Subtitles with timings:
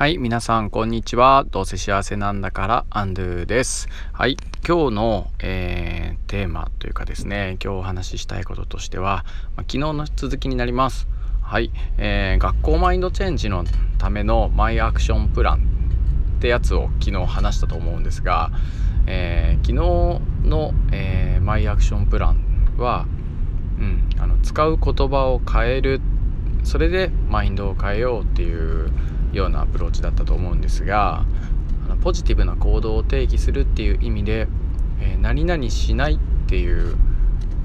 [0.00, 1.44] はい、皆さん、こんにちは。
[1.50, 3.86] どうせ幸せなんだから、アンドゥです。
[4.14, 9.26] はい、今日の、えー、テーマというかですね、今日お話ししたいこととしては、
[9.56, 11.06] ま、昨日の続きになります。
[11.42, 13.62] はい、えー、学校マインドチェンジの
[13.98, 15.58] ためのマイアクションプラン
[16.38, 18.52] ってやつを昨日話したと思うんですが、
[19.06, 23.04] えー、昨日の、えー、マイアクションプランは、
[23.78, 26.00] うん、あの使う言葉を変える
[26.64, 28.90] それでマインドを変えようっていう
[29.32, 31.24] ようなアプローチだったと思うんですが
[31.86, 34.48] あのポジティブな行動を定義するっていう意味で、
[35.00, 36.18] えー、何々しないっ
[36.48, 36.96] ていう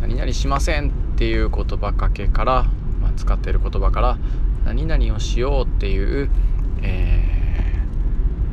[0.00, 2.62] 何々しませんっていう言葉かけから、
[3.00, 4.18] まあ、使っている言葉から
[4.64, 6.30] 何々をしようっていう、
[6.82, 7.82] え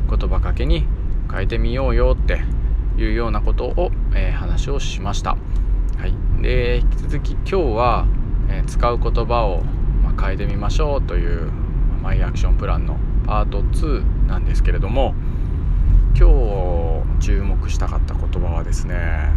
[0.07, 0.85] ー、言葉かけに
[1.31, 2.41] 変えてみようよって
[2.97, 5.37] いうようなことを、えー、話をしました。
[5.97, 8.07] はい、で引き続き今日は、
[8.49, 9.63] えー、使う言葉を、
[10.03, 11.51] まあ、変えてみましょうという
[12.01, 12.97] マイアクションプランの
[13.31, 15.15] パート2なんですけれども
[16.19, 16.27] 今
[17.17, 19.29] 日注目したかった言葉はですね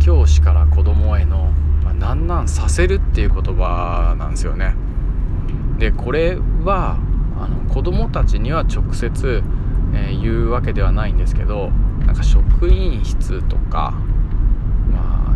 [0.00, 1.50] 教師から子供への
[1.98, 4.74] 「なんなんさせる」っていう言葉なんですよね。
[5.78, 6.98] でこれは
[7.40, 9.42] あの子供たちには直接、
[9.94, 11.70] えー、言うわけではないんですけど
[12.04, 13.94] なんか職員室とか、
[14.92, 15.34] まあ、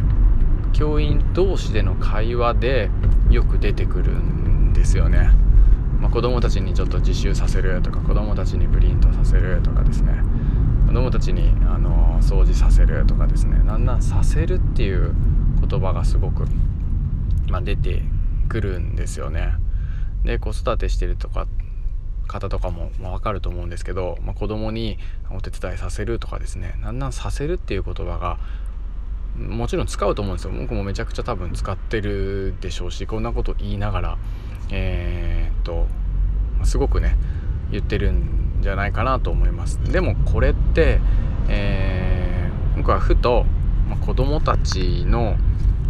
[0.75, 2.91] 教員同士での会話で
[3.30, 5.30] よく出てくるんですよね。
[6.03, 10.20] まあ、子供たちにちょっと自習させるとか子供たちにプリントさせるとかですね。
[10.89, 13.61] 子供たちにあの掃除させるとかですね。
[13.61, 15.14] なんなんさせるっていう
[15.67, 16.44] 言葉がすごく、
[17.48, 18.03] まあ、出て
[18.48, 19.55] くるんですよね。
[20.25, 21.47] で子育てしてるとか
[22.27, 24.98] 方とかも、まあ、分かると思うんですけど、まあ、子供に
[25.31, 26.75] お手伝いさせるとかですね。
[26.83, 28.41] なんなんさせるっていう言葉が
[29.37, 30.53] もちろん使うと思うんですよ。
[30.53, 34.19] 僕もめちゃくちゃ多分使ってるでしょうしこんなこと言いながら
[34.72, 35.86] え、と
[36.64, 37.16] すごくね
[37.70, 39.78] 言ってるんじゃないかなと思います。
[39.91, 41.00] でもこれって、
[41.48, 43.44] えー、僕はふと、
[43.88, 45.37] まあ、子供たちの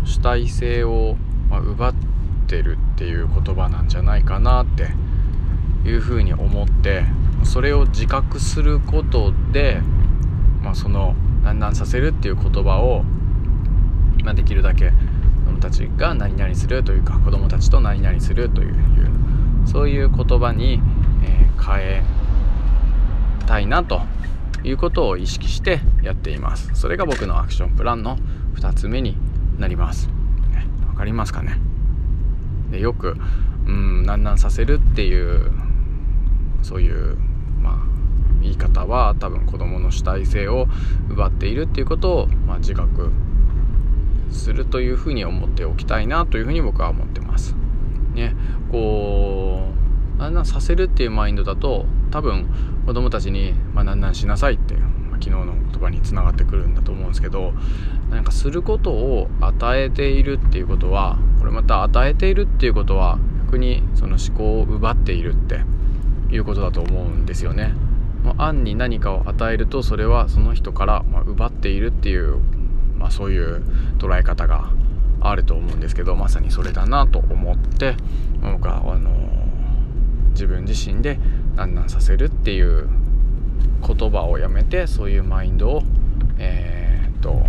[0.05, 1.17] 主体性を、
[1.51, 1.95] まあ、奪っ
[2.47, 4.89] てるっていう言葉なんじゃないかなって
[5.89, 7.05] いうふうに思って
[7.45, 9.81] それを自覚することで、
[10.63, 13.05] まあ、その「なんなんさせる」っていう言葉を、
[14.25, 14.93] まあ、できるだけ
[15.63, 18.75] たちが何々するというか子供たちと何々するという
[19.73, 20.81] そういう言葉に、
[21.25, 22.03] えー、変え
[23.47, 24.03] たいなと
[24.63, 26.71] いうことを意識してやっています。
[26.75, 28.19] それが僕のアクションプランの
[28.55, 29.17] 2つ目に
[29.59, 30.11] なります。
[30.89, 31.59] わ、かりますかね？
[32.71, 33.17] でよく
[33.67, 35.51] うんなんなんさせるっていう
[36.63, 37.17] そういう
[37.61, 37.77] まあ
[38.41, 40.67] 言い方は多分子どもの主体性を
[41.09, 43.11] 奪っているっていうことを、まあ、自覚
[44.31, 47.62] するというふうに思っておきたいなというふうに僕は思ってます。
[48.15, 48.35] ね、
[48.71, 49.69] こ
[50.19, 52.47] うあんなさせるっていうマインドだと多分
[52.87, 57.53] 子供たちに「まあ、なんなんしなさい」っていう、まあ、昨日の言葉につながってくるんだと思うんですけど
[58.11, 65.61] なんかすることを与えているっていうことはこれまた与えているっていうことは逆にその思考を奪っているって
[66.31, 67.75] いうことだと思うんですよね。
[68.25, 72.37] まあ、案に何かを与えるとそれはその人からま奪っているっていう
[73.03, 73.65] まあ、そういう
[73.99, 74.71] 捉え方が
[75.29, 77.97] あると思うんですけどまさにそれだなと思って
[78.41, 79.11] 僕はあの
[80.31, 81.19] 自分自身で
[81.57, 82.89] なんなんさせるっていう
[83.87, 85.83] 言葉をやめてそういうマインドを、
[86.39, 87.43] えー、っと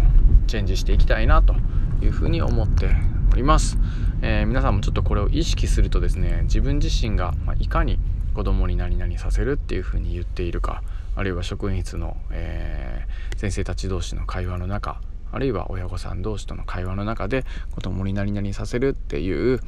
[0.48, 1.56] チェンジしていきたいなと
[2.02, 2.90] いうふうに思って
[3.32, 3.78] おります、
[4.22, 8.00] えー、皆さんもちょっとこれを意識するとですね自分自身が、まいかに
[8.34, 10.84] 子供に何々させるっていうふうに言っているか
[11.16, 15.00] あるいは職員室の、えー、先生たち同士の会話の中
[15.34, 19.60] あるいは親御さん同士との会話の中で子供に何々させるっていう、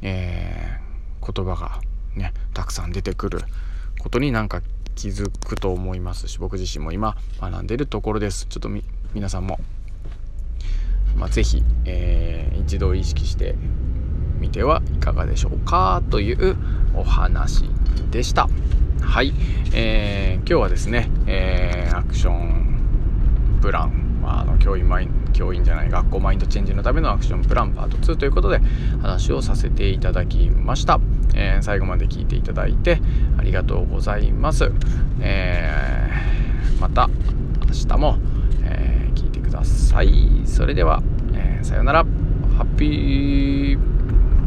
[0.00, 1.80] えー、言葉が
[2.14, 3.40] ねたくさん出てくる
[3.98, 4.62] ことになんか
[4.94, 8.46] 気づくと思いますし僕自身も今学んでるところです。
[8.46, 8.70] ちょっと
[9.12, 9.58] 皆さんも、
[11.16, 13.56] まあ、是非、えー、一度意識して
[14.38, 16.56] みてはいかがでしょうかという
[16.94, 17.64] お話
[18.10, 18.48] でした。
[19.00, 19.32] はい、
[19.72, 28.60] えー、今日はですね、えー、アクションプランあの教員マイン教員じゃない学校マインドチェンジのためのアクションプランパート2ということで
[29.02, 31.00] 話をさせていただきました、
[31.34, 33.00] えー、最後まで聞いていただいて
[33.38, 34.70] ありがとうございます、
[35.20, 37.08] えー、また
[37.68, 38.18] 明日も、
[38.64, 40.42] えー、聞いてください。
[40.46, 41.02] それでは、
[41.34, 42.04] えさようなら。
[42.56, 43.97] ハッピー。